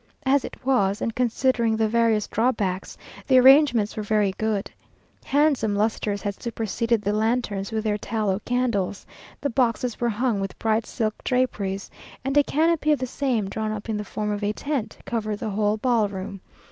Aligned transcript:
As 0.25 0.43
it 0.43 0.55
was, 0.65 0.99
and 0.99 1.13
considering 1.13 1.77
the 1.77 1.87
various 1.87 2.25
drawbacks, 2.27 2.97
the 3.27 3.37
arrangements 3.37 3.95
were 3.95 4.01
very 4.01 4.31
good. 4.39 4.71
Handsome 5.23 5.75
lustres 5.75 6.23
had 6.23 6.41
superseded 6.41 7.03
the 7.03 7.13
lanterns 7.13 7.71
with 7.71 7.83
their 7.83 7.99
tallow 7.99 8.39
candles, 8.43 9.05
the 9.39 9.51
boxes 9.51 9.99
were 10.01 10.09
hung 10.09 10.39
with 10.39 10.57
bright 10.57 10.87
silk 10.87 11.23
draperies, 11.23 11.91
and 12.25 12.35
a 12.35 12.41
canopy 12.41 12.91
of 12.91 12.97
the 12.97 13.05
same 13.05 13.47
drawn 13.47 13.71
up 13.71 13.89
in 13.89 13.97
the 13.97 14.03
form 14.03 14.31
of 14.31 14.43
a 14.43 14.53
tent, 14.53 14.97
covered 15.05 15.37
the 15.37 15.51
whole 15.51 15.77
ball 15.77 16.09
room. 16.09 16.41